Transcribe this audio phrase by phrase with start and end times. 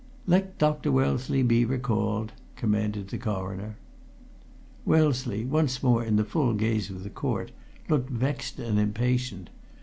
[0.25, 0.91] "Let Dr.
[0.91, 3.75] Wellesley be recalled," commanded the Coroner.
[4.83, 7.51] Wellesley, once more in the full gaze of the court,
[7.87, 9.51] looked vexed and impatient.